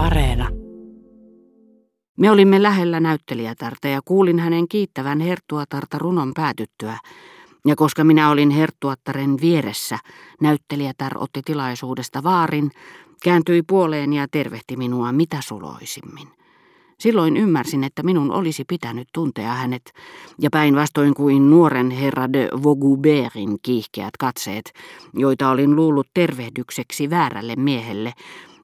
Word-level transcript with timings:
Areena. 0.00 0.48
Me 2.18 2.30
olimme 2.30 2.62
lähellä 2.62 3.00
näyttelijätärtä 3.00 3.88
ja 3.88 4.00
kuulin 4.04 4.38
hänen 4.38 4.68
kiittävän 4.68 5.20
herttuatarta 5.20 5.98
runon 5.98 6.32
päätyttyä. 6.34 6.98
Ja 7.66 7.76
koska 7.76 8.04
minä 8.04 8.30
olin 8.30 8.50
herttuattaren 8.50 9.36
vieressä, 9.40 9.98
näyttelijätär 10.40 11.12
otti 11.18 11.40
tilaisuudesta 11.44 12.22
vaarin, 12.22 12.70
kääntyi 13.22 13.62
puoleen 13.62 14.12
ja 14.12 14.26
tervehti 14.30 14.76
minua 14.76 15.12
mitä 15.12 15.38
suloisimmin. 15.40 16.28
Silloin 17.00 17.36
ymmärsin, 17.36 17.84
että 17.84 18.02
minun 18.02 18.32
olisi 18.32 18.64
pitänyt 18.68 19.08
tuntea 19.14 19.54
hänet, 19.54 19.92
ja 20.38 20.50
päinvastoin 20.50 21.14
kuin 21.14 21.50
nuoren 21.50 21.90
herra 21.90 22.32
de 22.32 22.48
Vaugubertin 22.64 23.58
kiihkeät 23.62 24.16
katseet, 24.18 24.72
joita 25.14 25.50
olin 25.50 25.76
luullut 25.76 26.06
tervehdykseksi 26.14 27.10
väärälle 27.10 27.56
miehelle, 27.56 28.12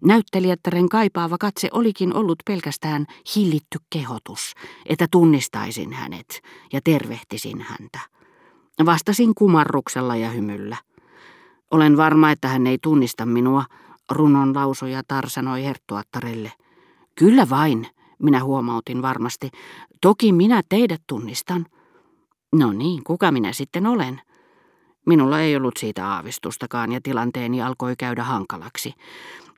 näyttelijättären 0.05 0.89
kaipaava 0.89 1.39
katse 1.39 1.69
olikin 1.73 2.15
ollut 2.15 2.39
pelkästään 2.47 3.07
hillitty 3.37 3.79
kehotus, 3.91 4.53
että 4.87 5.07
tunnistaisin 5.11 5.93
hänet 5.93 6.41
ja 6.73 6.81
tervehtisin 6.85 7.61
häntä. 7.61 8.01
Vastasin 8.87 9.35
kumarruksella 9.35 10.17
ja 10.17 10.31
hymyllä. 10.31 10.77
Olen 11.71 11.97
varma, 11.97 12.31
että 12.31 12.49
hän 12.49 12.67
ei 12.67 12.79
tunnista 12.83 13.27
minua, 13.27 13.65
runon 14.11 14.55
lausuja 14.55 15.03
Tar 15.09 15.31
sanoi 15.31 15.65
herttuattarelle. 15.65 16.53
Kyllä 17.15 17.49
vain, 17.51 17.87
minä 18.23 18.45
huomautin 18.45 19.03
varmasti. 19.03 19.51
Toki 20.01 20.33
minä 20.33 20.63
teidät 20.69 21.03
tunnistan. 21.07 21.67
No 22.53 22.73
niin, 22.73 23.05
kuka 23.05 23.33
minä 23.33 23.53
sitten 23.53 23.87
olen? 23.87 24.21
Minulla 25.07 25.41
ei 25.41 25.57
ollut 25.57 25.77
siitä 25.77 26.09
aavistustakaan 26.09 26.93
ja 26.93 27.01
tilanteeni 27.03 27.63
alkoi 27.63 27.95
käydä 27.99 28.25
hankalaksi. 28.25 28.95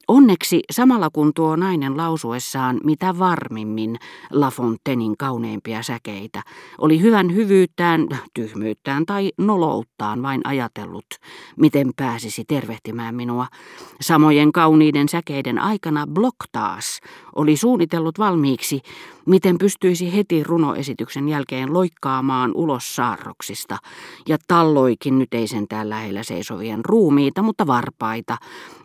Onneksi 0.08 0.60
samalla 0.72 1.10
kun 1.12 1.32
tuo 1.34 1.56
nainen 1.56 1.96
lausuessaan 1.96 2.80
mitä 2.84 3.18
varmimmin 3.18 3.96
La 4.30 4.50
Fontainein 4.50 5.16
kauneimpia 5.16 5.82
säkeitä, 5.82 6.42
oli 6.78 7.00
hyvän 7.00 7.34
hyvyyttään, 7.34 8.08
tyhmyyttään 8.34 9.06
tai 9.06 9.30
nolouttaan 9.38 10.22
vain 10.22 10.40
ajatellut, 10.44 11.06
miten 11.56 11.90
pääsisi 11.96 12.44
tervehtimään 12.44 13.14
minua. 13.14 13.46
Samojen 14.00 14.52
kauniiden 14.52 15.08
säkeiden 15.08 15.58
aikana 15.58 16.06
Block 16.06 16.36
taas 16.52 17.00
oli 17.36 17.56
suunnitellut 17.56 18.18
valmiiksi, 18.18 18.80
miten 19.28 19.58
pystyisi 19.58 20.16
heti 20.16 20.44
runoesityksen 20.44 21.28
jälkeen 21.28 21.72
loikkaamaan 21.72 22.52
ulos 22.54 22.96
saarroksista, 22.96 23.76
ja 24.28 24.38
talloikin 24.48 25.18
nyt 25.18 25.34
ei 25.34 25.48
sentään 25.48 25.90
lähellä 25.90 26.22
seisovien 26.22 26.84
ruumiita, 26.84 27.42
mutta 27.42 27.66
varpaita, 27.66 28.36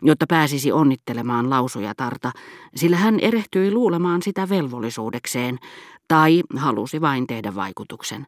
jotta 0.02 0.26
pääsisi 0.30 0.72
onnittelemaan 0.72 1.50
lausujatarta, 1.50 2.32
sillä 2.76 2.98
hän 2.98 3.20
erehtyi 3.20 3.72
luulemaan 3.72 4.22
sitä 4.22 4.50
velvollisuudekseen, 4.50 5.60
tai 6.08 6.44
halusi 6.56 7.02
vain 7.02 7.28
tehdä 7.28 7.56
vaikutuksen. 7.56 8.28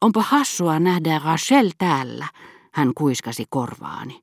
Onpa 0.00 0.22
hassua 0.22 0.80
nähdä 0.80 1.20
Rachel 1.24 1.70
täällä, 1.78 2.26
hän 2.72 2.92
kuiskasi 2.94 3.44
korvaani. 3.50 4.20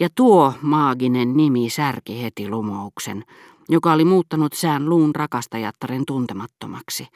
Ja 0.00 0.08
tuo 0.14 0.52
maaginen 0.62 1.36
nimi 1.36 1.70
särki 1.70 2.22
heti 2.22 2.48
lumouksen, 2.48 3.24
joka 3.68 3.92
oli 3.92 4.04
muuttanut 4.04 4.52
sään 4.52 4.88
luun 4.88 5.14
rakastajattaren 5.14 6.06
tuntemattomaksi, 6.06 7.06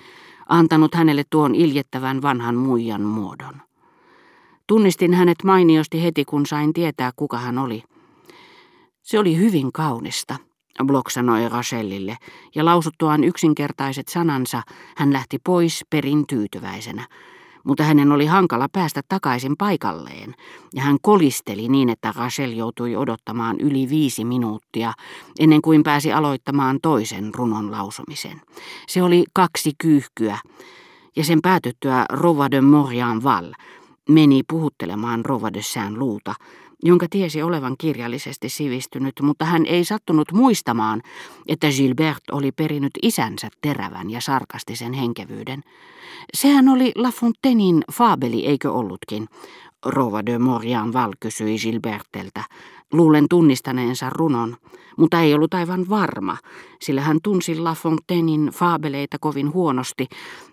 antanut 0.48 0.94
hänelle 0.94 1.24
tuon 1.30 1.54
iljettävän 1.54 2.22
vanhan 2.22 2.54
muijan 2.54 3.02
muodon. 3.02 3.54
Tunnistin 4.66 5.14
hänet 5.14 5.44
mainiosti 5.44 6.02
heti, 6.02 6.24
kun 6.24 6.46
sain 6.46 6.72
tietää, 6.72 7.10
kuka 7.16 7.38
hän 7.38 7.58
oli. 7.58 7.82
Se 9.02 9.18
oli 9.18 9.36
hyvin 9.36 9.72
kaunista, 9.72 10.36
Block 10.84 11.10
sanoi 11.10 11.48
Rachelille, 11.48 12.16
ja 12.54 12.64
lausuttuaan 12.64 13.24
yksinkertaiset 13.24 14.08
sanansa 14.08 14.62
hän 14.96 15.12
lähti 15.12 15.38
pois 15.44 15.84
perin 15.90 16.26
tyytyväisenä 16.26 17.06
mutta 17.64 17.84
hänen 17.84 18.12
oli 18.12 18.26
hankala 18.26 18.68
päästä 18.72 19.00
takaisin 19.08 19.56
paikalleen, 19.58 20.34
ja 20.74 20.82
hän 20.82 20.96
kolisteli 21.02 21.68
niin, 21.68 21.88
että 21.88 22.12
Rachel 22.16 22.52
joutui 22.52 22.96
odottamaan 22.96 23.60
yli 23.60 23.88
viisi 23.88 24.24
minuuttia 24.24 24.92
ennen 25.38 25.62
kuin 25.62 25.82
pääsi 25.82 26.12
aloittamaan 26.12 26.78
toisen 26.82 27.34
runon 27.34 27.70
lausumisen. 27.70 28.40
Se 28.88 29.02
oli 29.02 29.24
kaksi 29.34 29.72
kyyhkyä, 29.78 30.38
ja 31.16 31.24
sen 31.24 31.38
päätyttyä 31.42 32.04
Rova 32.12 32.50
de 32.50 32.60
Morian 32.60 33.22
Val 33.22 33.52
meni 34.08 34.42
puhuttelemaan 34.48 35.24
Rova 35.24 35.52
de 35.52 35.62
Saint 35.62 35.96
luuta, 35.96 36.34
jonka 36.82 37.06
tiesi 37.10 37.42
olevan 37.42 37.74
kirjallisesti 37.78 38.48
sivistynyt, 38.48 39.14
mutta 39.22 39.44
hän 39.44 39.66
ei 39.66 39.84
sattunut 39.84 40.32
muistamaan, 40.32 41.02
että 41.48 41.68
Gilbert 41.76 42.30
oli 42.32 42.52
perinyt 42.52 42.90
isänsä 43.02 43.48
terävän 43.60 44.10
ja 44.10 44.20
sarkastisen 44.20 44.92
henkevyyden. 44.92 45.62
Sehän 46.34 46.68
oli 46.68 46.92
La 46.94 47.10
Fontainein 47.10 47.84
faabeli, 47.92 48.46
eikö 48.46 48.72
ollutkin? 48.72 49.28
Rova 49.86 50.26
de 50.26 50.38
Morian 50.38 50.92
Val 50.92 51.12
kysyi 51.20 51.58
Gilberteltä, 51.58 52.44
luulen 52.92 53.26
tunnistaneensa 53.30 54.10
runon, 54.10 54.56
mutta 54.96 55.20
ei 55.20 55.34
ollut 55.34 55.54
aivan 55.54 55.88
varma, 55.88 56.36
sillä 56.80 57.00
hän 57.00 57.18
tunsi 57.22 57.58
La 57.58 57.74
Fontainein 57.74 58.50
faabeleita 58.54 59.16
kovin 59.20 59.52
huonosti 59.52 60.06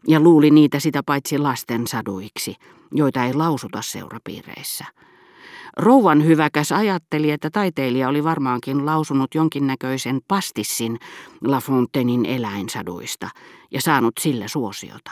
ja 0.08 0.20
luuli 0.20 0.52
niitä 0.52 0.80
sitä 0.80 1.04
paitsi 1.06 1.38
lasten 1.38 1.88
saduiksi, 1.88 2.56
joita 2.92 3.26
ei 3.26 3.34
lausuta 3.34 3.82
seurapiireissä. 3.82 4.86
Rouvan 5.80 6.26
hyväkäs 6.26 6.72
ajatteli, 6.72 7.32
että 7.32 7.50
taiteilija 7.50 8.10
oli 8.10 8.24
varmaankin 8.24 8.86
lausunut 8.86 9.36
jonkinnäköisen 9.36 10.20
pastissin 10.28 11.00
La 11.44 11.62
Fontainein 11.62 12.26
eläinsaduista 12.26 13.30
ja 13.72 13.82
saanut 13.82 14.14
sillä 14.20 14.48
suosiota. 14.48 15.12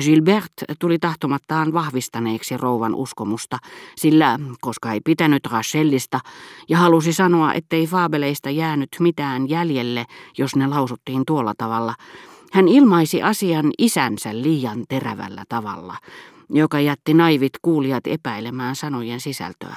Gilbert 0.00 0.52
tuli 0.78 0.98
tahtomattaan 0.98 1.72
vahvistaneeksi 1.72 2.56
rouvan 2.56 2.94
uskomusta, 2.94 3.58
sillä, 3.96 4.38
koska 4.60 4.92
ei 4.92 5.00
pitänyt 5.04 5.46
Rachelista 5.46 6.20
ja 6.68 6.78
halusi 6.78 7.12
sanoa, 7.12 7.52
ettei 7.52 7.86
faabeleista 7.86 8.50
jäänyt 8.50 8.88
mitään 9.00 9.48
jäljelle, 9.48 10.04
jos 10.38 10.56
ne 10.56 10.66
lausuttiin 10.66 11.22
tuolla 11.26 11.52
tavalla, 11.58 11.94
hän 12.52 12.68
ilmaisi 12.68 13.22
asian 13.22 13.70
isänsä 13.78 14.42
liian 14.42 14.84
terävällä 14.88 15.44
tavalla, 15.48 15.96
joka 16.54 16.80
jätti 16.80 17.14
naivit 17.14 17.52
kuulijat 17.62 18.06
epäilemään 18.06 18.76
sanojen 18.76 19.20
sisältöä. 19.20 19.76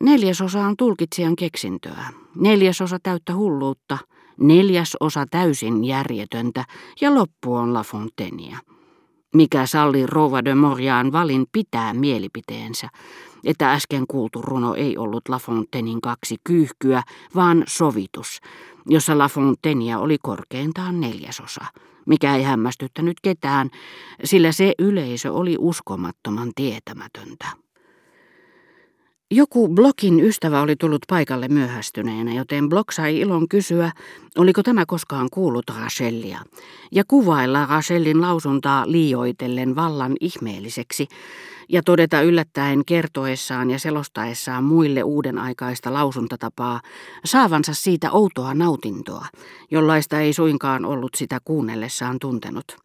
Neljäsosa 0.00 0.60
on 0.60 0.76
tulkitsijan 0.76 1.36
keksintöä, 1.36 2.04
neljäsosa 2.36 2.98
täyttä 3.02 3.34
hulluutta, 3.34 3.98
neljäsosa 4.40 5.26
täysin 5.30 5.84
järjetöntä 5.84 6.64
ja 7.00 7.14
loppu 7.14 7.54
on 7.54 7.74
La 7.74 7.82
Fontaineia. 7.82 8.58
Mikä 9.34 9.66
salli 9.66 10.06
Rova 10.06 10.44
de 10.44 10.54
Moriaan 10.54 11.12
valin 11.12 11.46
pitää 11.52 11.94
mielipiteensä, 11.94 12.88
että 13.44 13.72
äsken 13.72 14.04
kuultu 14.08 14.42
runo 14.42 14.74
ei 14.74 14.96
ollut 14.96 15.28
La 15.28 15.38
Fontainein 15.38 16.00
kaksi 16.00 16.36
kyyhkyä, 16.44 17.02
vaan 17.34 17.64
sovitus, 17.66 18.40
jossa 18.86 19.18
La 19.18 19.28
Fontaineia 19.28 19.98
oli 19.98 20.16
korkeintaan 20.22 21.00
neljäsosa– 21.00 21.64
mikä 22.06 22.36
ei 22.36 22.42
hämmästyttänyt 22.42 23.16
ketään, 23.22 23.70
sillä 24.24 24.52
se 24.52 24.72
yleisö 24.78 25.32
oli 25.32 25.56
uskomattoman 25.58 26.52
tietämätöntä. 26.54 27.46
Joku 29.34 29.68
Blokin 29.68 30.20
ystävä 30.20 30.60
oli 30.60 30.76
tullut 30.76 31.02
paikalle 31.08 31.48
myöhästyneenä, 31.48 32.34
joten 32.34 32.68
Blok 32.68 32.92
sai 32.92 33.20
ilon 33.20 33.48
kysyä, 33.48 33.92
oliko 34.38 34.62
tämä 34.62 34.86
koskaan 34.86 35.28
kuullut 35.32 35.64
Rachellia, 35.80 36.38
ja 36.92 37.04
kuvailla 37.08 37.66
Rachelin 37.66 38.20
lausuntaa 38.20 38.84
liioitellen 38.86 39.76
vallan 39.76 40.12
ihmeelliseksi, 40.20 41.08
ja 41.68 41.82
todeta 41.82 42.22
yllättäen 42.22 42.84
kertoessaan 42.84 43.70
ja 43.70 43.78
selostaessaan 43.78 44.64
muille 44.64 45.02
uuden 45.02 45.38
aikaista 45.38 45.92
lausuntatapaa, 45.92 46.80
saavansa 47.24 47.74
siitä 47.74 48.10
outoa 48.10 48.54
nautintoa, 48.54 49.26
jollaista 49.70 50.20
ei 50.20 50.32
suinkaan 50.32 50.84
ollut 50.84 51.14
sitä 51.14 51.38
kuunnellessaan 51.44 52.18
tuntenut. 52.18 52.83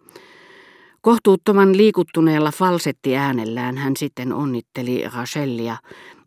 Kohtuuttoman 1.01 1.77
liikuttuneella 1.77 2.51
falsettiäänellään 2.51 3.77
hän 3.77 3.97
sitten 3.97 4.33
onnitteli 4.33 5.03
Rachellia 5.15 5.77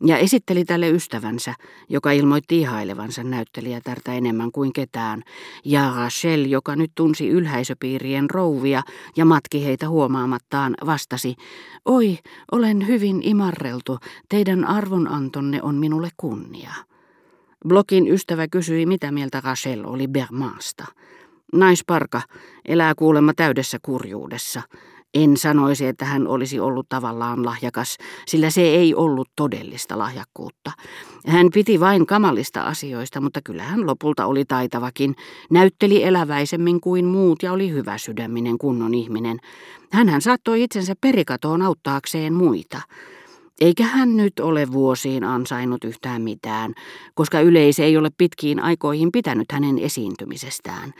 ja 0.05 0.17
esitteli 0.17 0.65
tälle 0.65 0.89
ystävänsä, 0.89 1.53
joka 1.89 2.11
ilmoitti 2.11 2.59
ihailevansa 2.59 3.23
näyttelijätärtä 3.23 4.13
enemmän 4.13 4.51
kuin 4.51 4.73
ketään, 4.73 5.23
ja 5.65 5.93
Rachel, 5.95 6.45
joka 6.45 6.75
nyt 6.75 6.91
tunsi 6.95 7.27
ylhäisöpiirien 7.27 8.29
rouvia 8.29 8.81
ja 9.17 9.25
matki 9.25 9.65
heitä 9.65 9.89
huomaamattaan, 9.89 10.75
vastasi, 10.85 11.35
Oi, 11.85 12.17
olen 12.51 12.87
hyvin 12.87 13.19
imarreltu, 13.23 13.97
teidän 14.29 14.65
arvonantonne 14.65 15.61
on 15.61 15.75
minulle 15.75 16.09
kunnia. 16.17 16.73
Blokin 17.67 18.07
ystävä 18.07 18.47
kysyi, 18.47 18.85
mitä 18.85 19.11
mieltä 19.11 19.41
Rachel 19.43 19.83
oli 19.85 20.07
Bermaasta. 20.07 20.85
Naisparka 21.53 22.21
elää 22.65 22.95
kuulemma 22.95 23.33
täydessä 23.33 23.77
kurjuudessa. 23.81 24.61
En 25.13 25.37
sanoisi, 25.37 25.85
että 25.85 26.05
hän 26.05 26.27
olisi 26.27 26.59
ollut 26.59 26.89
tavallaan 26.89 27.45
lahjakas, 27.45 27.97
sillä 28.27 28.49
se 28.49 28.61
ei 28.61 28.95
ollut 28.95 29.29
todellista 29.35 29.97
lahjakkuutta. 29.97 30.71
Hän 31.27 31.47
piti 31.53 31.79
vain 31.79 32.05
kamalista 32.05 32.61
asioista, 32.61 33.21
mutta 33.21 33.39
kyllä 33.43 33.63
hän 33.63 33.85
lopulta 33.85 34.25
oli 34.25 34.45
taitavakin, 34.45 35.15
näytteli 35.49 36.03
eläväisemmin 36.03 36.81
kuin 36.81 37.05
muut 37.05 37.43
ja 37.43 37.53
oli 37.53 37.71
hyvä 37.71 37.97
sydäminen 37.97 38.57
kunnon 38.57 38.93
ihminen. 38.93 39.39
Hänhän 39.91 40.21
saattoi 40.21 40.63
itsensä 40.63 40.93
perikatoon 41.01 41.61
auttaakseen 41.61 42.33
muita. 42.33 42.81
Eikä 43.61 43.83
hän 43.83 44.17
nyt 44.17 44.39
ole 44.39 44.71
vuosiin 44.71 45.23
ansainnut 45.23 45.83
yhtään 45.83 46.21
mitään, 46.21 46.73
koska 47.13 47.39
yleisö 47.39 47.83
ei 47.83 47.97
ole 47.97 48.09
pitkiin 48.17 48.59
aikoihin 48.59 49.11
pitänyt 49.11 49.51
hänen 49.51 49.79
esiintymisestään. 49.79 50.93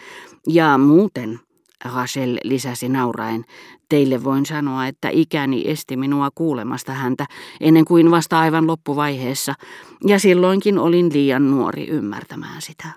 Ja 0.48 0.78
muuten, 0.78 1.40
Rachel 1.96 2.38
lisäsi 2.44 2.90
nauraen, 2.90 3.46
teille 3.90 4.24
voin 4.24 4.46
sanoa, 4.46 4.88
että 4.88 5.10
ikäni 5.10 5.64
esti 5.66 5.98
minua 5.98 6.30
kuulemasta 6.36 6.92
häntä 6.92 7.26
ennen 7.62 7.86
kuin 7.86 8.12
vasta 8.12 8.40
aivan 8.40 8.68
loppuvaiheessa, 8.68 9.54
ja 10.08 10.20
silloinkin 10.20 10.78
olin 10.78 11.14
liian 11.14 11.52
nuori 11.52 11.88
ymmärtämään 11.88 12.62
sitä. 12.62 12.88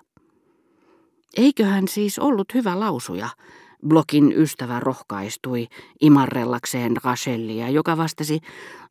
Eikö 1.37 1.64
hän 1.64 1.88
siis 1.88 2.19
ollut 2.19 2.55
hyvä 2.55 2.81
lausuja, 2.81 3.29
Blokin 3.88 4.33
ystävä 4.37 4.81
rohkaistui 4.81 5.67
imarrellakseen 6.00 6.97
Rachellia, 7.05 7.69
joka 7.69 7.97
vastasi, 7.97 8.41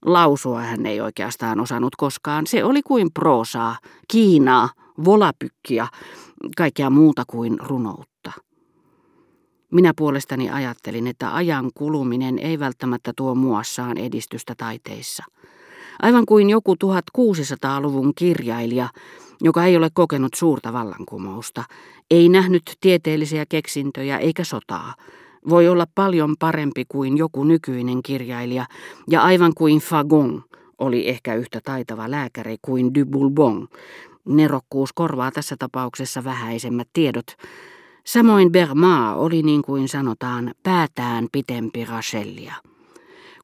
lausua 0.05 0.61
hän 0.61 0.85
ei 0.85 1.01
oikeastaan 1.01 1.59
osannut 1.59 1.95
koskaan. 1.95 2.47
Se 2.47 2.63
oli 2.63 2.81
kuin 2.81 3.07
proosaa, 3.13 3.77
kiinaa, 4.07 4.69
volapykkiä, 5.05 5.87
kaikkea 6.57 6.89
muuta 6.89 7.23
kuin 7.27 7.59
runoutta. 7.59 8.31
Minä 9.71 9.93
puolestani 9.97 10.49
ajattelin, 10.49 11.07
että 11.07 11.35
ajan 11.35 11.71
kuluminen 11.73 12.39
ei 12.39 12.59
välttämättä 12.59 13.13
tuo 13.15 13.35
muassaan 13.35 13.97
edistystä 13.97 14.53
taiteissa. 14.57 15.23
Aivan 16.01 16.25
kuin 16.25 16.49
joku 16.49 16.73
1600-luvun 16.73 18.11
kirjailija, 18.15 18.89
joka 19.41 19.65
ei 19.65 19.77
ole 19.77 19.89
kokenut 19.93 20.33
suurta 20.33 20.73
vallankumousta, 20.73 21.63
ei 22.11 22.29
nähnyt 22.29 22.63
tieteellisiä 22.81 23.45
keksintöjä 23.49 24.17
eikä 24.17 24.43
sotaa, 24.43 24.93
voi 25.49 25.67
olla 25.67 25.85
paljon 25.95 26.35
parempi 26.39 26.85
kuin 26.87 27.17
joku 27.17 27.43
nykyinen 27.43 28.03
kirjailija, 28.03 28.65
ja 29.09 29.23
aivan 29.23 29.53
kuin 29.55 29.79
Fagon 29.79 30.43
oli 30.77 31.09
ehkä 31.09 31.35
yhtä 31.35 31.61
taitava 31.63 32.11
lääkäri 32.11 32.55
kuin 32.61 32.93
du 32.93 33.05
Bourbon. 33.05 33.67
Nerokkuus 34.25 34.93
korvaa 34.93 35.31
tässä 35.31 35.55
tapauksessa 35.59 36.23
vähäisemmät 36.23 36.87
tiedot. 36.93 37.25
Samoin 38.03 38.51
Berma 38.51 39.15
oli 39.15 39.41
niin 39.41 39.61
kuin 39.61 39.89
sanotaan 39.89 40.53
päätään 40.63 41.27
pitempi 41.31 41.85
Rachellia. 41.85 42.53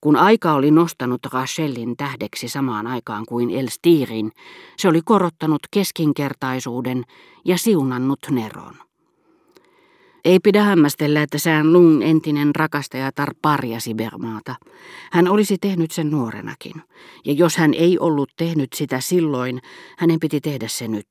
Kun 0.02 0.16
aika 0.16 0.54
oli 0.54 0.72
nostanut 0.72 1.26
Rachelin 1.34 1.98
tähdeksi 1.98 2.48
samaan 2.48 2.88
aikaan 2.88 3.26
kuin 3.26 3.50
Elstirin, 3.50 4.32
se 4.78 4.88
oli 4.88 5.02
korottanut 5.06 5.62
keskinkertaisuuden 5.72 7.04
ja 7.46 7.58
siunannut 7.58 8.20
Neron. 8.32 8.76
Ei 10.26 10.40
pidä 10.40 10.64
hämmästellä, 10.64 11.24
että 11.24 11.38
sään 11.38 11.74
Lung 11.74 12.04
entinen 12.04 12.56
rakastajatar 12.56 13.34
parjasi 13.42 13.94
Bermaata. 13.94 14.56
Hän 15.12 15.28
olisi 15.28 15.58
tehnyt 15.62 15.92
sen 15.92 16.12
nuorenakin, 16.12 16.84
ja 17.26 17.34
jos 17.34 17.58
hän 17.58 17.74
ei 17.74 18.00
ollut 18.00 18.30
tehnyt 18.38 18.74
sitä 18.74 19.00
silloin, 19.00 19.62
hänen 19.98 20.20
piti 20.20 20.42
tehdä 20.42 20.68
se 20.68 20.88
nyt. 20.88 21.08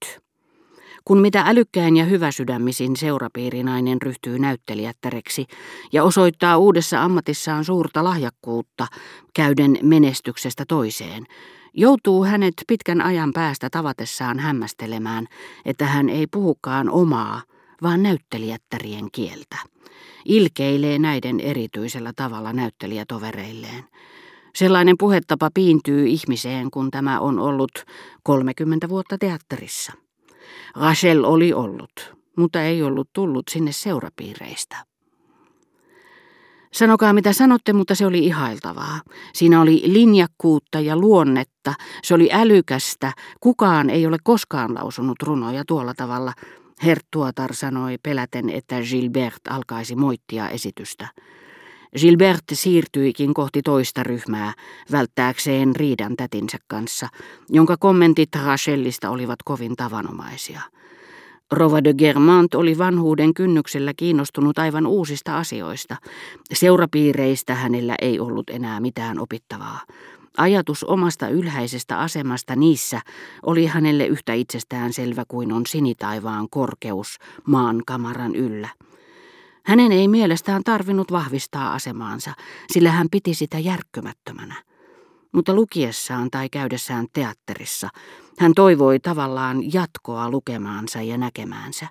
Kun 1.05 1.19
mitä 1.19 1.43
älykkäin 1.47 1.97
ja 1.97 2.05
hyväsydämisin 2.05 2.97
seurapiirinainen 2.97 4.03
ryhtyy 4.03 4.39
näyttelijättäreksi 4.39 5.47
ja 5.93 6.05
osoittaa 6.05 6.59
uudessa 6.59 7.03
ammatissaan 7.03 7.65
suurta 7.65 8.05
lahjakkuutta 8.05 8.87
käyden 9.35 9.79
menestyksestä 9.83 10.65
toiseen, 10.69 11.27
joutuu 11.75 12.25
hänet 12.25 12.55
pitkän 12.69 13.01
ajan 13.01 13.33
päästä 13.33 13.69
tavatessaan 13.71 14.39
hämmästelemään, 14.39 15.27
että 15.65 15.87
hän 15.87 16.09
ei 16.09 16.27
puhukaan 16.27 16.91
omaa, 16.91 17.43
vaan 17.83 18.03
näyttelijättärien 18.03 19.11
kieltä. 19.13 19.57
Ilkeilee 20.25 20.99
näiden 20.99 21.41
erityisellä 21.41 22.13
tavalla 22.17 22.53
näyttelijätovereilleen. 22.53 23.85
Sellainen 24.55 24.97
puhetapa 24.99 25.51
piintyy 25.55 26.07
ihmiseen, 26.07 26.71
kun 26.71 26.91
tämä 26.91 27.21
on 27.21 27.39
ollut 27.39 27.85
30 28.23 28.89
vuotta 28.89 29.19
teatterissa. 29.19 29.93
Rachel 30.77 31.25
oli 31.25 31.53
ollut, 31.53 32.15
mutta 32.37 32.63
ei 32.63 32.83
ollut 32.83 33.09
tullut 33.13 33.49
sinne 33.51 33.73
seurapiireistä. 33.73 34.77
Sanokaa 36.73 37.13
mitä 37.13 37.33
sanotte, 37.33 37.73
mutta 37.73 37.95
se 37.95 38.07
oli 38.07 38.19
ihailtavaa. 38.19 39.01
Siinä 39.33 39.61
oli 39.61 39.83
linjakkuutta 39.85 40.81
ja 40.81 40.97
luonnetta, 40.97 41.75
se 42.03 42.15
oli 42.15 42.29
älykästä, 42.33 43.13
kukaan 43.41 43.91
ei 43.91 44.07
ole 44.07 44.17
koskaan 44.25 44.75
lausunut 44.75 45.23
runoja 45.23 45.65
tuolla 45.67 45.95
tavalla. 45.95 46.33
Herttuatar 46.85 47.55
sanoi 47.55 47.97
peläten, 48.03 48.51
että 48.51 48.77
Gilbert 48.91 49.41
alkaisi 49.51 49.97
moittia 49.97 50.49
esitystä. 50.49 51.09
Gilbert 51.99 52.45
siirtyikin 52.53 53.35
kohti 53.35 53.63
toista 53.63 54.03
ryhmää, 54.03 54.53
välttääkseen 54.93 55.77
riidan 55.77 56.17
tätinsä 56.17 56.59
kanssa, 56.69 57.09
jonka 57.49 57.77
kommentit 57.77 58.29
Rachelista 58.45 59.11
olivat 59.11 59.43
kovin 59.45 59.77
tavanomaisia. 59.77 60.61
Rova 61.53 61.85
de 61.85 61.95
Germant 61.95 62.55
oli 62.55 62.79
vanhuuden 62.79 63.35
kynnyksellä 63.35 63.93
kiinnostunut 63.97 64.59
aivan 64.59 64.87
uusista 64.87 65.39
asioista. 65.39 65.97
Seurapiireistä 66.53 67.55
hänellä 67.55 67.95
ei 68.01 68.21
ollut 68.21 68.51
enää 68.51 68.81
mitään 68.81 69.19
opittavaa. 69.19 69.81
Ajatus 70.37 70.85
omasta 70.85 71.29
ylhäisestä 71.29 71.99
asemasta 71.99 72.57
niissä 72.57 73.01
oli 73.47 73.67
hänelle 73.67 74.07
yhtä 74.07 74.33
itsestään 74.33 74.93
selvä 74.93 75.25
kuin 75.29 75.53
on 75.53 75.67
sinitaivaan 75.67 76.47
korkeus 76.51 77.17
maan 77.47 77.83
kamaran 77.87 78.35
yllä. 78.35 78.69
Hänen 79.67 79.93
ei 79.93 80.09
mielestään 80.09 80.63
tarvinnut 80.65 81.13
vahvistaa 81.13 81.73
asemaansa, 81.73 82.33
sillä 82.73 82.91
hän 82.91 83.07
piti 83.11 83.35
sitä 83.35 83.59
järkkymättömänä. 83.59 84.55
Mutta 85.33 85.55
lukiessaan 85.55 86.31
tai 86.31 86.49
käydessään 86.49 87.07
teatterissa 87.13 87.89
hän 88.41 88.55
toivoi 88.55 89.01
tavallaan 89.01 89.73
jatkoa 89.73 90.31
lukemaansa 90.31 91.03
ja 91.03 91.19
näkemäänsä. 91.19 91.87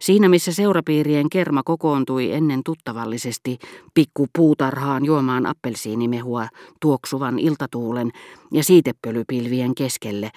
Siinä 0.00 0.28
missä 0.28 0.52
seurapiirien 0.52 1.30
kerma 1.30 1.62
kokoontui 1.62 2.32
ennen 2.32 2.60
tuttavallisesti 2.64 3.58
pikku 3.94 4.26
puutarhaan 4.36 5.04
juomaan 5.04 5.46
appelsiinimehua 5.46 6.48
tuoksuvan 6.80 7.38
iltatuulen 7.38 8.10
ja 8.52 8.64
siitepölypilvien 8.64 9.74
keskelle, 9.74 10.30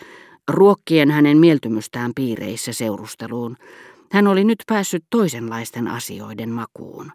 ruokkien 0.48 1.12
hänen 1.12 1.38
mieltymystään 1.38 2.12
piireissä 2.16 2.74
seurusteluun, 2.74 3.58
hän 4.12 4.28
oli 4.28 4.44
nyt 4.44 4.64
päässyt 4.68 5.04
toisenlaisten 5.10 5.88
asioiden 5.88 6.50
makuun. 6.50 7.12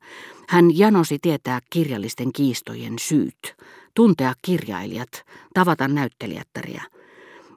Hän 0.49 0.78
janosi 0.78 1.18
tietää 1.23 1.61
kirjallisten 1.70 2.32
kiistojen 2.32 2.99
syyt, 2.99 3.56
tuntea 3.94 4.32
kirjailijat, 4.42 5.25
tavata 5.54 5.88
näyttelijättäriä. 5.88 6.82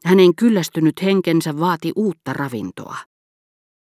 Hänen 0.06 0.36
kyllästynyt 0.36 1.04
henkensä 1.04 1.60
vaati 1.60 1.92
uutta 1.96 2.34
ravintoa. 2.34 2.98